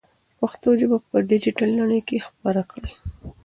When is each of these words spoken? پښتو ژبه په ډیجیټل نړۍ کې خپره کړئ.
پښتو 0.39 0.69
ژبه 0.79 0.97
په 1.09 1.15
ډیجیټل 1.29 1.69
نړۍ 1.79 2.01
کې 2.07 2.25
خپره 2.27 2.61
کړئ. 2.71 2.93